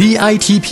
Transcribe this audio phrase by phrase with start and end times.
[0.00, 0.68] DITP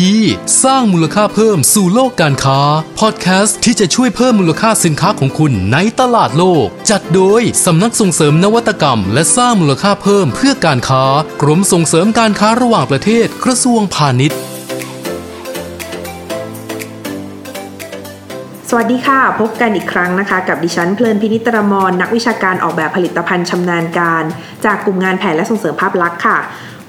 [0.65, 2.61] สร้างมูลค่าเพิ่มสู่โลกการค้า
[3.01, 11.05] พอดแคสต์ที่จะช่วยเพิ่มมูลค่าสินค้าของคุณในตลาดโลก จัดโดยสำนักส่งเสริมนวัตกรรม และสร้างมูลค่าเพิ่มเพื่อการค้า
[11.43, 14.39] กรมส่งเสริมการค้าระหว่างประเทศกระทรวงพาณิชย์
[18.69, 24.25] สวัสดีค่ะ พบกันอีกครั้งนะคะ กับดิฉันเพลินพินิตรมรนักวิชาการออกแบบผลิตภัณฑ์ชำนาญการ
[24.65, 26.39] จากกลุ่มงานแผนและส่งเสริมภาพลักษณ์ค่ะ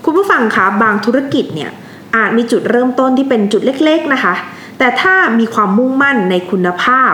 [0.06, 1.72] คุณผู้ฟังคะบางธุรกิจเนี่ย
[2.16, 4.34] อาจมีจุดเริ่มต้นที่เป็นจุดเล็กๆนะคะ
[4.80, 7.14] แต่ถ้ามีความมุ่งมั่นในคุณภาพ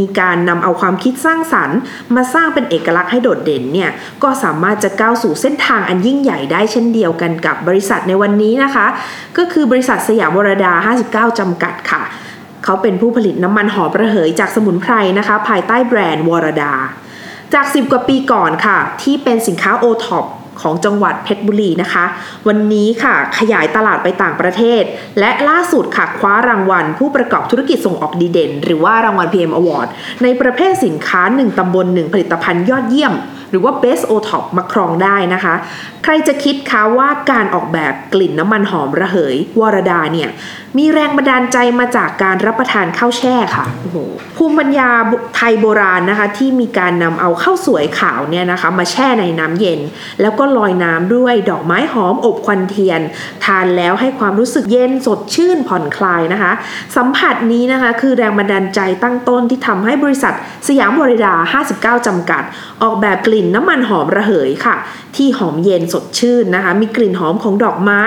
[0.00, 1.78] มีการนำเอาความคิดสร้างสรรค์
[2.14, 3.90] มาสร้างเป็นเอกลักษณ์ให้โดดเด่นเนี่ย
[4.22, 8.86] ก็สามารถจะก้าวสู่เส้นทางอันยิ่งใหญ่ได้เช่นเดียวกันกับบริษัทในวันนี้นะคะ
[9.36, 10.72] ก็คือบริษัทสยามวรดา
[11.06, 12.02] 59 จำกัดค่ะ
[12.64, 16.74] เขาเป็นผู้ผลิตน้ำมันหอมระเหยจากสมุนไพรนะคะ ภายใต้แบรนด์วรดา
[17.54, 20.26] จาก 10 กว่าปีก่อนค่ะ ที่เป็นสินค้าโอท็อป
[20.60, 22.04] ของจังหวัดเพชรบุรีนะคะ
[22.48, 24.82] วันนี้ค่ะขยายตลาดไปต่างประเทศ
[25.18, 29.88] และล่าสุดค่ะคว้ารางวัล ผู้ประกอบธุรกิจส่งออกดีเด่น หรือว่ารางวัล PM Award
[30.22, 33.14] ในประเภทสินค้า 1ตำบล1ผลิตภัณฑ์ยอดเยี่ยม
[33.54, 35.54] รือว่า Best o t o p มาครองได้นะคะ
[36.04, 40.30] ใครจะคิดคะว่าการออกแบบกลิ่นน้ำมันหอมระเหยวรดาเนี่ย
[40.78, 43.96] มีแรงบันดาลใจมาจากการรับประทานข้าวแช่ค่ะโอ้โห
[44.36, 44.90] ภูมิปัญญา
[45.36, 49.80] ไทยโบราณนะคะที่มีการนำเอาข้าวสวยขาวเนี่ยนะคะมาแช่ในน้ำเย็น
[50.20, 53.00] แล้วก็ลอยน้ำด้วยดอกไม้หอมอบควันเทียน
[53.44, 56.52] ทานแล้วให้ความรู้สึกเย็นสดชื่นผ่อนคลายนะคะ
[56.96, 60.34] สัมผัสนี้นะคะคือแรงบันดาลใจตั้งต้นที่ทำให้บริษัท
[60.68, 61.34] สยามบริดา
[61.70, 62.42] 59 จำกัด
[62.82, 64.76] ออกแบบกลิ่นน้ำมันหอมระเหยค่ะ
[65.16, 68.02] ที่หอมเย็นสดชื่นนะคะ มีกลิ่นหอมของดอกไม้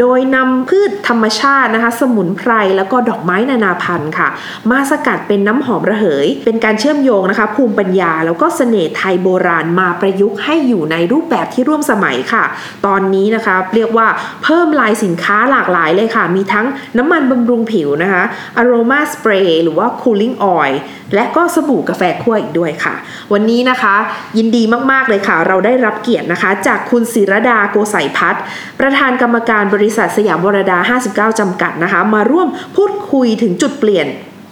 [0.00, 4.28] โดยนำพืชธรรมชาตินะคะ สมุนไพรแล้วก็ดอกไม้นานาพันธุ์ค่ะ
[4.70, 12.44] มาสกัดเป็นน้ำหอมระเหย เป็นการเชื่อมโยงนะคะ ภูมิปัญญาแล้วก็เสน่ห์ไทยโบราณมาประยุกต์ให้อยู่ในรูปแบบที่ร่วมสมัยค่ะ
[12.86, 14.06] ตอนนี้นะคะเรียกว่า
[14.42, 16.66] เพิ่มลายสินค้าหลากหลายเลยค่ะ มีทั้ง
[16.98, 18.22] น้ำมันบำรุงผิวนะคะ
[18.60, 20.74] aroma spray หรือว่า cooling oil
[21.14, 22.94] และก็สบู่กาแฟคั่วอีกด้วยค่ะ
[23.32, 23.94] วันนี้นะคะ
[24.38, 28.42] ยินดีมาก ๆ เลยค่ะ เราได้รับเกียรตินะคะ จากคุณศิรดาโกสัยพัฒน์
[28.80, 30.78] ประธานกรรมการบริษัทสยามวรดา
[31.12, 34.08] 59 จำกัดนะคะ มาร่วมพูดคุยถึงจุดเปลี่ยน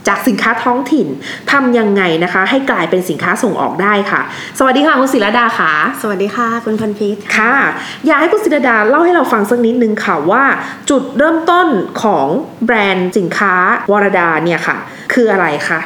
[0.08, 1.06] จากสินค้าท้องถิ่น
[1.52, 4.20] ทำยังไงนะคะ ให้กลายเป็นสินค้าส่งออกได้ค่ะ
[4.58, 7.54] สวัสดีค่ะคุณศิรดาค่ะ สวัสดีค่ะ คุณพันพิษค่ะ
[8.06, 10.44] อยากให้คุณศิรดาเล่าให้เราฟังสักนิดนึงค่ะว่า
[10.90, 11.68] จุดเริ่มต้น
[12.02, 12.26] ของ
[12.64, 13.54] แบรนด์สินค้า
[13.90, 14.76] วรดาเนี่ยค่ะ
[15.12, 15.80] คืออะไรคะ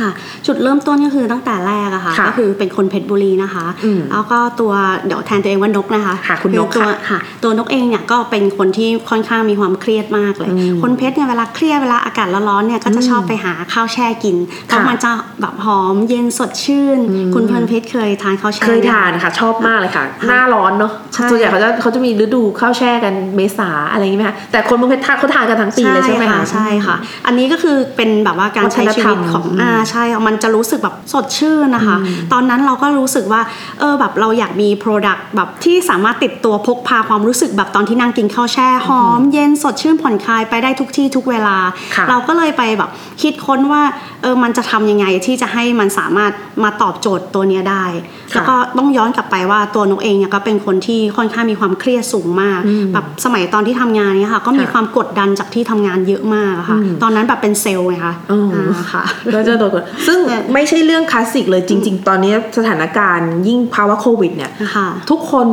[0.00, 0.10] ค่ะ
[0.46, 4.72] จุดเริ่มต้นก็คือตั้งแต่แรกอะค่ะค่ะก็คือเป็นคนเพชรบุรีนะคะอืมแล้วก็ตัว
[5.06, 15.10] เดี๋ยวแทนตัวเองว่านกนะคะค่ะคุณนกตัวค่ะค่ะ ตัวนกเองเนี่ยก็เป็นคนที่ค่อนข้างมีความเครียดมากเลยอืมคนเพชรเนี่ยเวลาเครียดเวลาอากาศร้อนๆเนี่ยก็จะชอบไปหาข้าวแช่กินเพราะค่ะมันจะ
[15.40, 16.98] แบบหอมเย็นสดชื่น
[17.34, 26.96] คุณพันเพชรเคยทานข้าวแช่เคยไหมะทานค่ะชอบมากเลยค่ะ หน้าร้อนเนาะใช่ส่วนใหญ่เขาจะเขาจะมีฤดูข้าวแช่กันเมษาอะไรอย่างงี้ไหมคะแต่คนเมืองเพชรทานเขาทานกันทั้งปีเลยใช่ไหมคะใช่ค่ะ
[27.26, 31.96] อันนี้ก็คือเป็นแบบว่าการใช้ชีวิตของวัฒนธรรมอ่าใช่ค่ะมันจะรู้สึกแบบสดชื่นนะคะ
[32.32, 33.40] ตอนนั้นเราก็รู้สึกว่า
[33.80, 41.56] เออแบบเราอยากมี Product แบบที่สามารถติดตัวพกพาความรู้สึกแบบตอนที่นั่งกินข้าวแช่หอม เย็นสดชื่นผ่อนคลายไปได้ทุกที่ทุกเวลา
[41.96, 42.90] ค่ะเราก็เลยไปแบบ
[43.22, 43.82] คิดค้นว่า
[44.22, 46.32] เออมันจะทำยังไงที่จะให้มันสามารถ
[46.64, 47.84] มาตอบโจทย์ตัวเนี้ยได้
[48.32, 52.60] ค่ะแล้วก็ต้องย้อนกลับไปว่าตัวนกเองเนี่ยก็เป็นคนที่ค่อนข้างมีความเครียดสูงมาก
[52.92, 60.18] แบบสมัยตอนที่ทำงานเนี่ยค่ะ ก็มีค่ะความกดดันจากที่ทำงานเยอะมากอะค่ะ ตอนนั้นแบบเป็นเซลล์ไงคะอ๋ออ่าค่ะก็จะโดนกดซึ่ง
[60.54, 65.46] ไม่ใช่เรื่องคลาสสิกเลยจริง ๆ ตอนนี้สถานการณ์ยิ่งภาวะโควิดเนี่ยค่ะทุกคน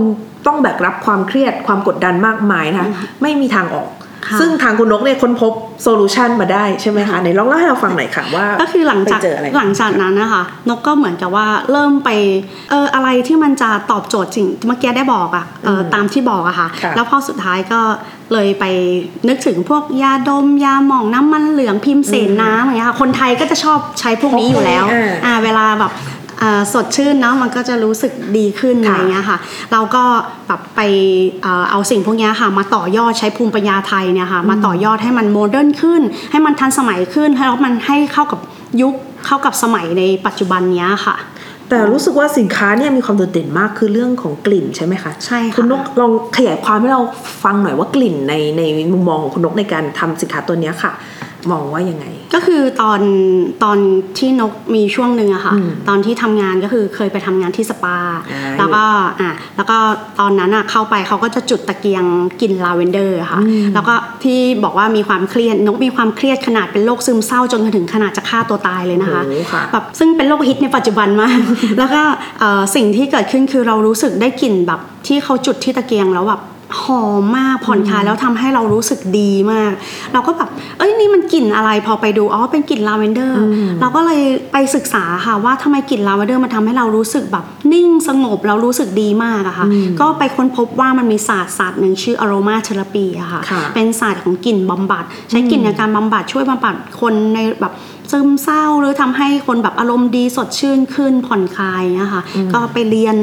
[0.48, 2.88] ต้องแบกรับความเครียดความกดดันมากมายนะคะ
[3.22, 3.97] ไม่มีทางออกค่ะ
[4.40, 12.10] ซึ่งทางคุณนกเนี่ยค้นพบโซลูชันมาได้ใช่ไหมคะไหนลองเล่าให้เราฟังหน่อยค่ะว่า ก็คือหลังจากไปเจออะไรหลังจากนั้นนะคะ นกก็เหมือนกับว่าเริ่มไป
[12.72, 17.82] เอออะไรที่มันจะตอบโจทย์สิ่งเมื่อกี้ได้บอกอะเอออืมตามที่บอกอะค่ะค่ะ แล้วพอสุดท้ายก็
[18.34, 18.66] เลยไป
[19.28, 26.17] นึกถึงพวกยาดมยาหม่องน้ำมันเหลืองพิมพ์เสนน้ำอย่างเงี้ยค่ะคนไทยก็จะชอบใช้พวกนี้อยู่แล้วอ่าอ่าเวลาแบบอ่า
[26.74, 29.38] สดชื่นเนาะมันก็จะรู้สึกดีขึ้นค่ะอะไรเงี้ยค่ะ
[29.72, 30.04] เราก็
[30.48, 30.82] แบบไป
[31.42, 36.02] เอ่อเอาสิ่งพวกเนี้ยค่ะมาต่อยอดใช้ภูมิปัญญาไทยเนี่ยค่ะมาต่อยอดให้มันโมเดิร์นขึ้น
[36.32, 38.40] ให้มันทันสมัยขึ้น ให้แล้วมันให้เข้ากับ
[38.82, 38.94] ยุค
[39.26, 41.18] เข้ากับสมัยในปัจจุบันเนี้ยค่ะ
[41.70, 47.02] แต่รู้สึกว่าสินค้าเนี่ยมีความโดดเด่นมากคือเรื่องของกลิ่นใช่ไหมคะใช่ค่ะคุณนกลองขยายความให้เรา
[47.44, 48.62] ฟังหน่อยว่ากลิ่นในใน
[48.94, 50.92] มุมมองของคุณนกในการทำสินค้าตัวเนี้ยค่ะ
[51.52, 53.02] มองว่ายังไง ก็คือตอน
[53.64, 53.78] ตอน
[54.18, 57.98] ที่นกมีช่วงหนึ่งอะค่ะอืมตอนที่ทำงานก็คือเคยไปทำงานที่สปา
[58.32, 58.84] อ่าแล้วก็
[59.22, 59.78] อะแล้วก็
[60.20, 62.04] ตอนนั้นอะเข้าไปเขาก็จะจุดตะเกียง
[62.42, 63.42] กลิ่นลาเวนเดอร์อะค่ะ
[63.74, 63.94] แล้วก็
[64.24, 71.40] ที่บอกว่ามีความเครียดนกมีความเครียดขนาดเป็นโรคซึมเศร้าจนถึงขนาดจะฆ่าตัวตายเลยนะคะโอ้โหค่ะแบบซึ่งเป็นโรคฮิตในปัจจุบันมาก
[71.80, 72.04] แล้วก็
[72.40, 76.42] เอ่อสิ่งที่เกิดขึ้นคือเรารู้สึกได้กลิ่นแบบที่เขาจุดที่ตะเกียงแล้วแบบ
[76.82, 79.72] หอมมากผ่อนคลายแล้วทำให้เรารู้สึกดีมาก
[80.14, 83.44] เราก็แบบเอ้ยนี่มันกลิ่นอะไรพอไปดูอ๋อเป็นกลิ่นลาเวนเดอร์
[83.82, 84.22] เราก็เลย
[84.52, 89.66] ไปศึกษาค่ะว่าทำไมกลิ่นลาเวนเดอร์มันทำให้เรารู้สึกแบบนิ่งสงบแล้วรู้สึกดีมากอะค่ะ
[90.00, 97.74] ก็ไปค้นพบว่ามันมีศาสตร์ศาสตร์หนึ่งชื่อ aromatherapy อะค่ะค่ะ เป็นศาสตร์ของกลิ่นบำบัด ใช้กลิ่นในการบำบัดช่วยบำบัดคนในแบบ
[98.12, 102.22] ซึมเศร้าหรือทำให้คนแบบอารมณ์ดีสดชื่นขึ้นผ่อนคลายนะคะ
[102.54, 103.16] ก็ไปเรียน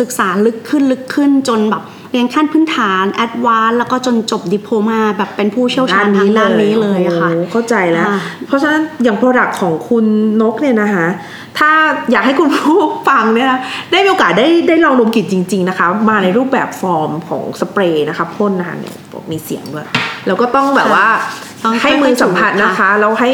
[0.00, 10.04] ศึกษาลึกขึ้นลึกขึ้นจนแบบเรียนขั้นพื้นฐาน advance แล้วก็จนจบ diploma แบบเป็นผู้เชี่ยวชาญทางด้านนี้เลยอะค่ะโอ้โหเข้าใจแล้วค่ะเพราะฉะนั้นอย่าง pro duct ของคุณ
[10.42, 11.06] นกเนี่ยนะคะ
[11.58, 11.70] ถ้า
[12.10, 12.78] อยากให้คุณผู้
[13.08, 13.60] ฟังเนี่ยนะ
[13.92, 19.86] ได้มีโอกาสได้ได้ลองดมกลิ่นจริง ๆนะคะ มาในรูปแบบฟอร์มของสเปรย์นะคะพ่นนะคะเนี่ยบอกมีเสียงด้วย
[20.26, 21.06] แล้วก็ต้องแบบว่า
[21.64, 23.30] ต้องให้มือสัมผัสค่อยๆนะคะแล้วให้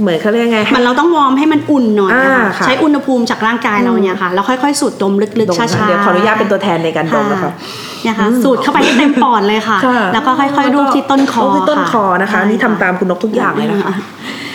[0.00, 7.52] เหมือนเขาเรียกไง มันเราต้อง warm ให้มันอุ่นหน่อยนะอ่าคะค่ะ ใช้อุณหภูมิจากร่างกายเราเนี่ยค่ะ แล้วค่อยๆ สูดดมลึกดมๆช้าๆ เดี๋ยวขออนุญาตเป็นตัวแทนในการดมนะคะ
[8.02, 13.92] เนี่ยค่ะสูดเข้าไปให้เต็มปอดเลยค่ะค่ะ แล้วก็ค่อยๆรูปที่ต้นคอรูปที่ต้นคอนะคะใช่นี่ทำตามคุณนกทุกอย่างเลยนะคะ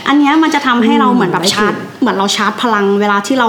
[0.07, 3.47] อันเนี้ยมันจะทำให้เราเหมือนแบบไม่ชาร์จผิดเหมือนเราชาร์จพลังเวลาที่เรา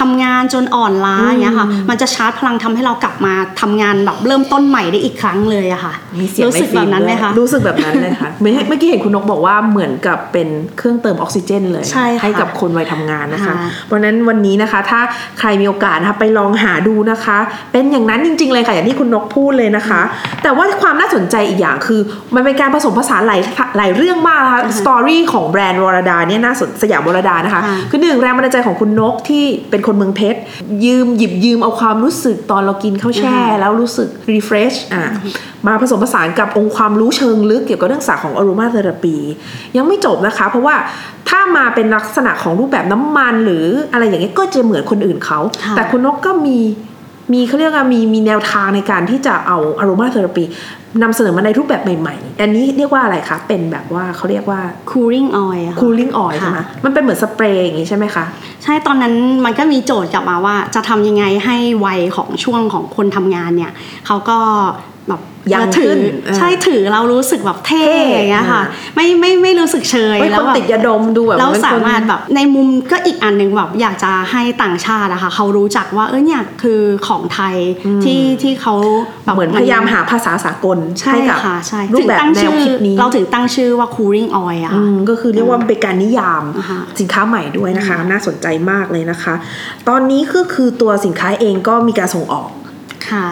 [0.00, 10.48] ทำงานจนอ่อนล้าอย่างเงี้ยค่ะ มันจะชาร์จพลังทำให้เรากลับมาทำงานแบบเริ่มต้นใหม่ได้อีกครั้งเลยอะค่ะมีเสียงรู้สึกใฟิแบล์บนั้นไหมด้วยคะรู้สึกแบบนั้นเลยค่ะเมื่อเมื่อกี้เห็นคุณนกบอกว่าเหมือนกับเป็น
[10.78, 13.54] เครื่องเติมออกซิเจน เลยใช่ค่ะให้กับคนวัยทำงานนะคะค่ะ
[13.86, 15.00] เพราะฉะนั้นวันนี้นะคะ ถ้า
[15.38, 17.38] ใครมีโอกาสนะคะไปลองหาดูนะคะ
[17.72, 20.00] เป็นอย่างนั้นจริง ๆ เลยค่ะอย่างที่คุณนกพูดเลยนะคะ
[20.42, 22.00] แต่ว่าความน่าสนใจอีกอย่างคือ
[22.34, 23.40] มันเป็นการผสมผสานหลาย
[23.76, 30.40] หลายเรื่องมากนะคะสตอรี่ของแบรนด์วรดาเนี่ยน่าสนสยามวรดานะคะค่ะคือหนึ่งแรงบันดาลใจของคุณนกที่เป็นคนเมืองเพชร
[30.84, 35.04] ยืมหยิบยืมเอาความรู้สึกตอนเรากินข้าวแช่ แล้วรู้สึก refresh อะ
[35.66, 39.16] มาผสมผสานกับองค์ความรู้เชิงลึกเกี่ยวกับเรื่องศาสตร์ของ aroma therapy
[39.76, 40.76] ยังไม่จบนะคะ เพราะว่า
[41.28, 46.58] ถ้ามาเป็นลักษณะของรูปแบบน้ำมันหรืออะไรอย่างเงี้ยก็จะเหมือนคนอื่นเขาค่ะแต่คุณนกก็มี
[47.32, 50.44] มีเขาเรียกว่ามีมีแนวทางในการที่จะเอา aroma therapy
[51.02, 54.60] นำเสนอมาในรูปแบบใหม่ๆ อันนี้เรียกว่าอะไรคะ เป็นแบบว่าเขาเรียกว่า
[54.90, 58.24] cooling oil อะค่ะ cooling oil ใช่ไหมค่ะมันเป็นเหมือนสเปรย์อย่างงี้ใช่ไหมคะ
[58.62, 61.56] ใช่ตอนนั้นมันก็มีโจทย์กลับมาว่าจะทำยังไงให้
[61.86, 63.72] วัยของช่วงของคนทำงานเนี่ย
[64.06, 64.38] เขาก็
[65.08, 65.20] แบบ
[65.52, 77.56] ยังถืขึ้อนอ่าใช่ถือเรารู้สึกแบบเท่เท่อย่างเงี้ยค่ะอ่าไม่ไม่ไม่รู้สึกเชยเฮ้ยแล้ควนแบบติดยาดมดูแบบเราเป็นคนสามารถแบบในมุมก็อีกอันหนึ่งแบบอยากจะให้ต่างชาติอะค่ะเขารู้จักว่าเออเนี่ยคือของไทย
[78.04, 78.74] ที่ที่เขา
[79.24, 89.34] แบบเหมือนพยายามหาภาษาสากลใช่กับค่ะใช่รูปถึงแบบตั้งแนวชื่อคิดนี้เราถึงตั้งชื่อว่า cooling oil อะอืค่ะมก็คือเรียกว่าเป็นการนิยามอ่าฮะสินค้าใหม่ด้วยนะคะ น่าสนใจมากเลยนะคะ
[89.88, 92.59] ตอนนี้ก็คือตัวสินค้าเองก็มีการส่งออกค่ะ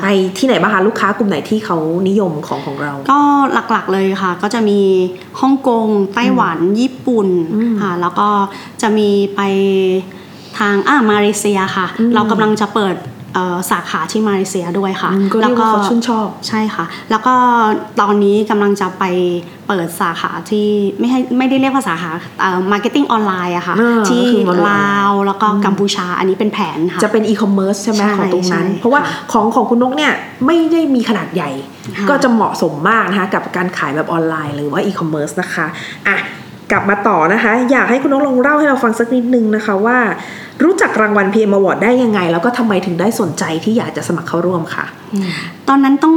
[0.03, 0.09] ไป
[0.39, 1.77] ที่ไหนบ้างคะลูกค้ากลุ่มไหนที่เขา
[2.09, 3.21] นิยมของของเรา ก็
[3.73, 4.81] หลักๆเลยค่ะ ก็จะมี
[5.41, 7.29] ฮ่องกงไต้หวันญี่ปุ่น
[7.83, 8.29] ค่ะแล้วก็
[8.83, 9.41] จะมีไป
[10.59, 13.18] ทางอ่ามาเลเซียค่ะ เรากำลังจะเปิดเอ่อ
[13.71, 17.35] สาขาที่มาเลเซียด้วยค่ะอืมก็เรียกว่าเขาชื่นชอบ ใช่ค่ะ แล้วก็
[18.01, 19.05] ตอนนี้กำลังจะไป
[19.67, 22.11] เปิดสาขาที่ไม่ให้ไม่ได้เรียกว่าสาขา
[22.41, 30.13] เอ่อ marketing ออนไลน์อะค่ะอ่าที่ก็คือออนไลน์ลาวแล้วก็กัมพูชาอันนี้เป็นแผนค่ะ จะเป็นอีคอมเมิร์ซใช่ไหมใช่ของตรงนั้นใช่เพราะว่าค่ะของของคุณนกเนี่ย
[30.47, 31.51] ไม่ได้มีขนาดใหญ่
[31.97, 35.67] ค่ะก็จะเหมาะสมมากนะคะกับการขายแบบออนไลน์หรือว่าอีคอมเมิร์ซนะคะ
[36.09, 36.17] อะ
[36.71, 39.99] กลับมาต่อนะคะ อยากให้คุณนกลองเล่าให้เราฟังสักนิดนึงนะคะว่า
[40.65, 44.85] รู้จักรางวัล PM Award ได้ยังไง แล้วก็ทำไมถึงได้สนใจที่อยากจะสมัครเข้าร่วมค่ะ
[45.69, 46.17] ตอนนั้นต้อง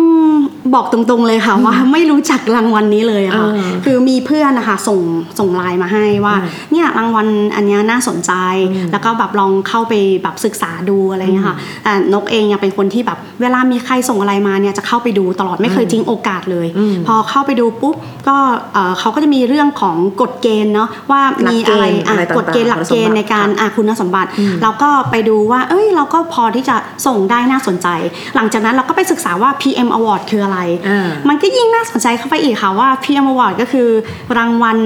[0.73, 4.99] บอกตรงๆเลยค่ะว่าไม่รู้จักรางวัลนี้เลยอะค่ะอ่าคือมีเพื่อนนะคะส่ง
[5.39, 8.33] ส่งไลน์มาให้ว่าอืมเนี่ยรางวัลอันเนี้ยน่าสนใจ
[8.91, 17.95] แล้วก็แบบลองเข้าไปแบบศึกษาดูอะไรเงี้ยค่ะแต่นกเองเนี่ยเป็นคนที่แบบเวลามีใครส่งอะไรมาเนี่ยจะเข้าไปดูตลอดไม่เคยทิ้งโอกาสเลยอืมพอเข้าไปดูปุ๊บ
[18.27, 18.37] ก็
[18.73, 26.75] เอ่อเขาก็จะมีเรื่องของกฎเกณฑ์เนาะว่ามีอะไรหลักเกณฑ์อะไรอะต่างๆกฎเกณฑ์หลักเกณฑ์ในการคุณสมบัติอะคุณสมบัติ เราก็ไปดูว่า เอ้ยเราก็พอที่จะ
[27.07, 27.87] ส่งได้น่าสนใจ
[28.35, 30.59] หลังจากนั้นเราก็ไปศึกษาว่า PM Award คืออะไร
[30.89, 33.89] อ่ามันก็ยิ่งน่าสนใจเข้าไปอีกค่ะว่า PM Award ก็คือ
[34.37, 34.77] รางวัล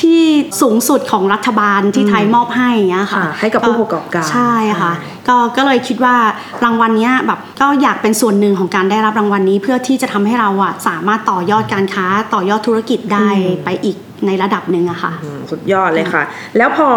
[0.00, 0.22] ที่
[0.60, 4.92] สูงสุดของรัฐบาลที่ไทยมอบให้อย่างเงี้ยค่ะค่ะ ให้กับผู้ประกอบการ ใช่ค่ะ
[5.28, 6.16] ก็ก็เลยคิดว่า
[6.64, 13.28] รางวัลเนี้ยแบบก็อยากเป็นส่วนหนึ่งของการได้รับรางวัลนี้ เพื่อที่จะทำให้เราอะสามารถต่อยอดการค้าต่อยอดธุรกิจได้
[13.64, 16.22] ไปอีก ในระดับหนึ่งอะค่ะอืมสุดยอดเลยค่ะ
[16.56, 16.88] แล้วพอ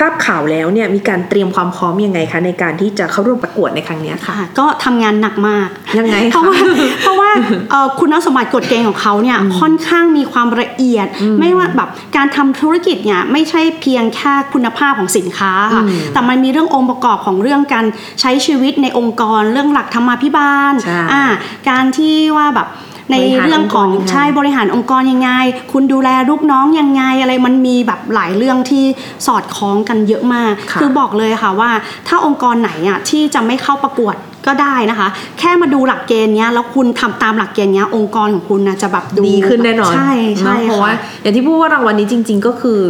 [0.00, 5.68] ทราบข่าวแล้วเนี่ยมีการเตรียมความพร้อมยังไงคะในการที่จะเข้าร่วมประกวดในครั้งเนี้ยค่ะค่ะ ก็ทำงานหนักมาก
[5.98, 6.58] ยังไงเพราะคะว่า
[7.02, 7.30] เพราะว่า
[7.70, 11.06] เอ่อคุณสมบัติกฎเกณฑ์ของเขาเนี่ยค่อนข้างมีความละเอียด
[11.40, 17.86] ไม่ว่าแบบการทำธุรกิจเนี่ยไม่ใช่เพียงแค่คุณภาพของสินค้าค่ะอืมแต่มันมีเรื่ององค์ประกอบของเรื่องการ
[18.20, 21.24] ใช้ชีวิตในองค์กร เรื่องหลักธรรมาภิบาลใช่อ่า
[21.70, 22.68] การที่ว่าแบบ
[23.10, 25.30] ในบริหารเรื่องขององค์กรยังไงใช่บริหารองค์กรยังไง
[25.72, 28.84] คุณดูแลลูกน้องยังไงอะไรมันมีแบบหลายเรื่องที่
[29.26, 31.70] สอดคล้องกันเยอะมากค่ะอบอกเลยค่ะว่า
[32.08, 34.14] ถ้าองค์กรไหนอะที่จะไม่เข้าประกวด
[34.46, 42.80] ก็ได้นะคะ แค่มาดูหลักเกณฑ์เนี้ยแล้วคุณทำตามหลักเกณฑ์เนี้ยองค์กรของคุณนะจะแบบดูดีขึ้นแน่นอนใช่ใช่เนอะเพราะว่าค่ะอย่างที่พูดว่ารางวัลนี้จริง ๆ ก็คือ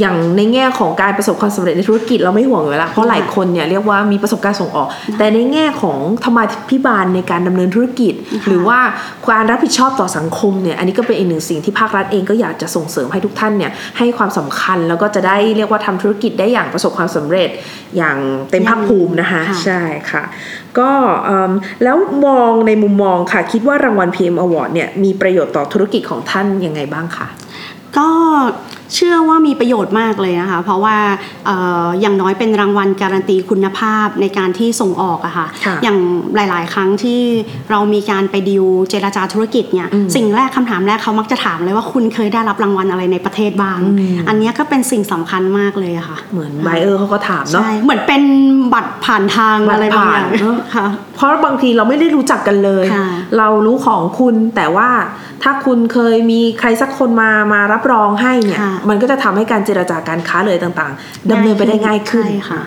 [0.00, 8.14] อย่างในแง่ของการประสบความสำเร็จในธุรกิจเราไม่ห่วงอยู่แล้วเพราะหลายคนเนี่ยเรียกว่ามีประสบการณ์ส่งออก แต่ในแง่ของธรรมาภิบาลในการดำเนินธุรกิจ
[8.46, 8.78] หรือว่า
[9.28, 17.48] การรับผิดชอบต่อสังคมเนี่ยอันนี้ก็เป็นอีกหนึ่งสิ่งที่ภาครัฐเองก็อยากจะส่งเสริมให้ทุกท่านเนี่ยให้ความสำคัญแล้วก็จะได้เรียกว่าทำธุรกิจได้อย่างประสบความสำเร็จ
[17.96, 18.16] อย่าง
[18.50, 19.80] เต็มภาคภูมินะคะค่ะใช่
[20.10, 20.22] ค่ะ
[20.78, 20.91] ก็เอิ่ม
[21.82, 21.96] แล้ว
[22.26, 27.28] มองในมุมมองค่ะ คิดว่ารางวัล PM Award เนี่ยมีประโยชน์ต่อธุรกิจของท่านยังไงบ้างคะ
[27.96, 28.08] ก็
[28.94, 30.96] เชื่อว่ามีประโยชน์มากเลยนะคะ เพราะว่า
[31.46, 35.98] เอ่ออย่างน้อยเป็นรางวัลการันตีคุณภาพในการที่ส่งออกอะค่ะค่ะอย่าง
[36.34, 37.20] หลาย ๆ ครั้งที่
[37.70, 48.22] เรามีการไปดิวเจรจาธุรกิจเนี่ยอืมสิ่งแรกคำถามแรกเขามักจะถามเลยว่าคุณเคยได้รับรางวัลอะไรในประเทศบ้างอืมอันเนี้ยก็เป็นสิ่งสำคัญมากเลยอะค่ะ เหมือนไบเออร์เขาก็ถามเนาะใช่เหมือนเป็น
[48.74, 53.08] บัตรผ่านทางบัตรอะไรบางผ่าอนย่างเนอะค่ะเพราะบางทีเราไม่ได้รู้จักกันเลยค่ะ
[53.38, 54.90] เรารู้ของคุณแต่ว่า
[55.42, 62.62] ถ้าคุณเคยมีใครสักคนมามารับรองให้เนี่ยค่ะมันก็จะทำให้การเจรจาการค้าเลยต่าง ๆดำเนินไปได้ง่ายขึ้นใช่ค่ะ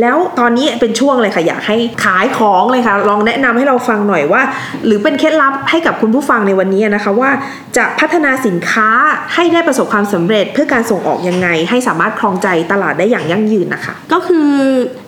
[0.00, 4.42] แล้วตอนนี้เป็นช่วงเลยค่ะอยากให้ขายของเลยค่ะ ลองแนะนำให้เราฟังหน่อยว่า
[4.86, 7.30] หรือเป็นเคล็ดลับให้กับคุณผู้ฟังในวันนี้นะคะว่า
[7.76, 8.88] จะพัฒนาสินค้า
[9.34, 14.48] ให้ได้ประสบความสำเร็จเพื่อการส่งออกยังไง ให้สามารถครองใจตลาดได้อย่างยั่งยืนนะคะ ก็คือ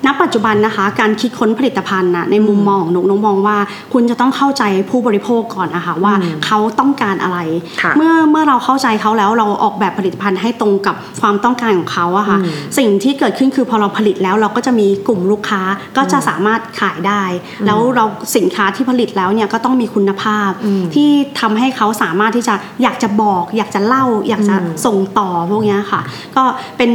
[0.06, 3.56] ณปัจจุบันนะคะ การคิดค้นผลิตภัณฑ์น่ะในมุมมองของนกนกมองว่า
[3.92, 7.38] คุณจะต้องเข้าใจผู้บริโภคก่อนนะคะว่าอืมเขาต้องการอะไร
[7.82, 15.62] ค่ะเมื่อเมื่อเราเข้าใจเขาแล้วเราออกแบบผลิตภัณฑ์ให้ตรงกับความต้องการของเขาอะค่ะอืมสิ่งที่เกิดขึ้นคือพอเราผลิตแล้วเราก็จะมีกลุ่มลูกค้า
[15.96, 17.22] ก็จะสามารถขายได้
[17.66, 18.04] แล้วเรา
[18.36, 26.00] สินค้าที่ผลิตแล้วเนี่ยก็ต้องมีคุณภาพอืมที่ทำให้เขาสามารถที่จะอยากจะบอก อยากจะเล่า อยากจะอืมส่งต่อพวกเนี้ยค่ะ
[26.36, 26.44] ก็
[26.78, 26.92] เป็น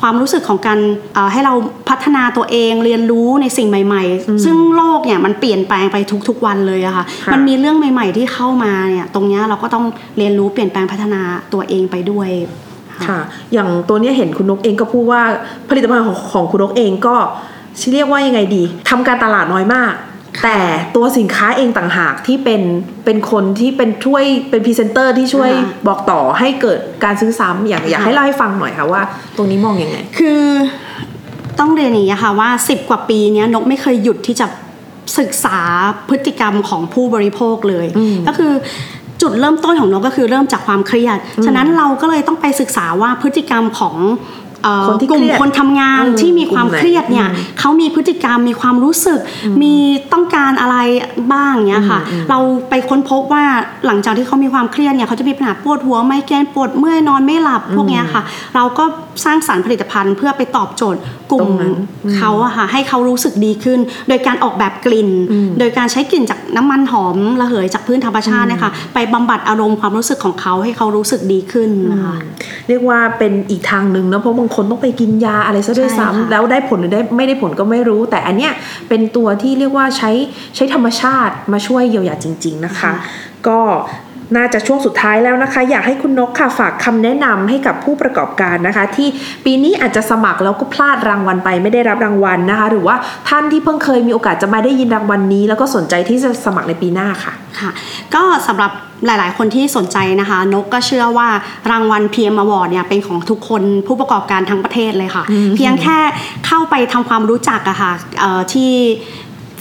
[0.00, 0.78] ความรู้สึกของการ
[1.14, 1.54] เอ่อให้เรา
[1.88, 5.96] พัฒนาตัวเองเรียนรู้ในสิ่งใหม่ ๆ ซึ่งโลกเนี่ยมันเปลี่ยนแปลงไป
[6.28, 9.84] ทุกๆวันเลยอะค่ะค่ะมันมีเรื่องใหม่ ๆ ที่เข้ามาเนี่ยตรงเนี้ยเราก็ต้อง
[10.18, 12.30] เรียนรู้เปลี่ยนแปลงพัฒนาตัวเองไปด้วย
[12.96, 13.20] ค่ะค่ะ
[13.52, 15.22] อย่างตัวเนี้ยเห็นคุณนกเองก็พูดว่า
[15.68, 17.16] ผลิตภัณฑ์ของของคุณนกเองก็
[17.80, 19.94] ชื่อเรียกว่ายังไงดีทำการตลาดน้อยมาก
[20.44, 20.58] แต่
[20.96, 22.62] ตัวสินค้าเองต่างหากที่เป็น
[23.04, 29.02] เป็นคนที่เป็นช่วยเป็นพรีเซนเตอร์ที่ช่วยอ่าบอกต่อให้เกิดการซื้อซ้ำอยากอยากค่ะให้เล่าให้ฟังหน่อยค่ะว่า
[29.36, 30.42] ตรงนี้มองยังไง คือ
[31.60, 34.46] ต้องเรียนอย่างนี้ยค่ะว่า 10 กว่าปีเนี้ยนกไม่เคยหยุดที่จะ
[35.18, 35.58] ศึกษา
[36.08, 38.52] พฤติกรรมของผู้บริโภคเลยอืมก็คือ
[39.22, 43.96] จุดเริ่มต้นของนกก็คือเริ่มจากความเครียด ฉะนั้นเราก็เลยต้องไปศึกษาว่าพฤติกรรมของ
[44.62, 49.18] เอ่อคนที่กลุ่มเครียดคนทำงานอืมที่มีความกลุ่มไหนเครียดเนี่ยอืมเขามีพฤติกรรมมีความรู้สึก
[49.62, 49.74] มี
[50.12, 50.76] ต้องการอะไร
[51.32, 52.38] บ้างเนี้ยค่ะอืมอืมเรา
[52.70, 53.44] ไปค้นพบว่า
[53.86, 58.22] หลังจากที่เขามีความเครียดเนี่ยเขาจะมีปัญหาปวดหัวไมเกรนปวดเมื่อยนอนไม่หลับพวกเนี้ยค่ะ
[58.56, 58.84] เราก็
[59.24, 61.00] สร้างสรรค์ผลิตภัณฑ์เพื่อไปตอบโจทย์
[61.32, 72.16] กลุ่ตมรงนั้นอืมเขาอะค่ะให้เขารู้สึกดีขึ้น โดยการออกแบบกลิ่นอืมโดยการใช้กลิ่นจากน้ำมันหอมระเหยจากพื้นธรรมชาตินะคะไปบำบัดอารมณ์ความรู้สึกของเขาให้เขารู้สึกดีขึ้นนะคะ
[72.68, 78.52] เรียกว่าเป็นอีกทางหนึ่งนะเพราะบางคนต้องไปกินยาอะไรซะด้วยใช่ซ้ำค่ะแล้วได้ผลหรือได้ไม่ได้ผลก็ไม่รู้ แต่อันเนี้ย
[78.88, 80.10] เป็นตัวที่เรียกว่าใช้
[80.56, 82.92] ใช้ธรรมชาติมาช่วยเยียวยาจริง ๆนะคะ
[83.48, 83.60] ก็
[84.36, 89.08] น่าจะช่วงสุดท้ายแล้วนะคะ อยากให้คุณนกค่ะฝากคำแนะนำให้กับผู้ประกอบการนะคะ ที่
[89.44, 92.96] ปีนี้อาจจะสมัครแล้วก็พลาดรางวัลไปไม่ได้รับรางวัลนะคะ หรือว่า
[93.28, 97.70] ท่านที่เพิ่งเคยมีโอกาสจะมาได้ยินรางวัลนี้ แล้วก็สนใจที่จะสมัครในปีหน้าค่ะค่ะ
[98.14, 98.72] ก็สำหรับ
[99.06, 101.28] หลาย ๆ คนที่สนใจนะคะ นกก็เชื่อว่า
[101.70, 105.24] รางวัล PM Award เนี่ยเป็นของทุกคนผู้ประกอบการทั้งประเทศเลยค่ะ
[105.56, 105.98] เพียงแค่
[106.46, 108.72] เข้าไปทำความรู้จักอะค่ะเอ่อที่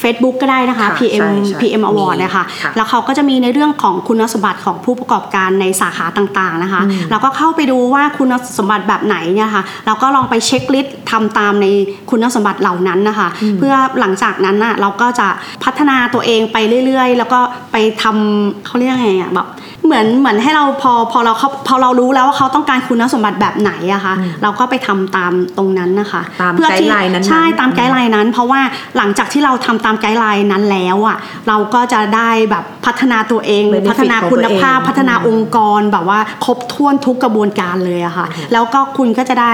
[0.01, 6.81] Facebook ก็ได้นะคะค่ะ PM ใช่ใช่ PM Award มีเนี่ยค่ะค่ะแล้วเขาก็จะมีในเรื่องของคุณสมบัติของผู้ประกอบการในสาขาต่างๆนะคะ
[7.12, 11.65] เราก็เข้าไปดูว่าคุณสมบัติแบบไหนเนี่ยค่ะ เราก็ลองไป checklist ทำตามใน
[12.09, 15.27] คุณสมบัติเหล่านั้นนะคะ เพื่อหลังจากนั้นน่ะเราก็จะ
[15.63, 17.39] พัฒนาตัวเองไปเรื่อยๆ แล้วก็
[17.71, 19.47] ไปทำเขาเรียกไงอะแบบ
[19.86, 24.13] เหมือนเหมือนให้เราพอพอเราเขาพอเรารู้แล้วว่าเขาต้องการคุณสมบัติแบบไหนอะคะ
[24.44, 28.62] เราก็ไปทำตามตรงนั้นนะคะตามเพื่อที่ guideline นั้นๆใช่ตาม guideline นั้น เพราะว่า
[28.98, 39.52] หลังจากที่เราทำตาม guideline นั้นแล้วอะเราก็จะได้แบบพัฒนาตัวเอง Benefit พัฒนาคุณภาพของตัวเองพัฒนาองค์กรแบบว่าครบถ้วนทุกกระบวนการเลยอะค่ะ แล้วก็คุณก็จะได้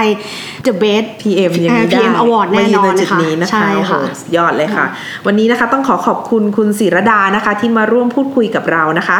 [0.66, 4.86] the best PM อย่างนี้ได้ PM Award แน่นอนมายืใจุดค่ะนี้นะคะใช่ค่ะโอ้โหสุดยอดเลยค่ะ
[5.26, 9.18] วันนี้นะคะต้องขอขอบคุณคุณศิรดานะคะ ที่มาร่วมพูดคุยกับเรานะคะ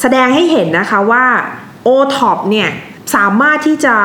[0.00, 1.26] แสดงให้เห็นนะคะว่า
[1.86, 2.70] o t o p เนี่ย
[3.14, 3.96] สามารถที่จะ